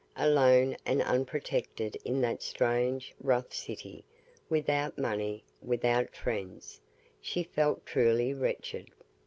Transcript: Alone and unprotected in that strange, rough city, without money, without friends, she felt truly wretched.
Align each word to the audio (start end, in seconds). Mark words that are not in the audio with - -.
Alone 0.15 0.75
and 0.83 0.99
unprotected 1.03 1.95
in 2.03 2.21
that 2.21 2.41
strange, 2.41 3.13
rough 3.21 3.53
city, 3.53 4.03
without 4.49 4.97
money, 4.97 5.43
without 5.61 6.15
friends, 6.15 6.81
she 7.21 7.43
felt 7.43 7.85
truly 7.85 8.33
wretched. 8.33 8.89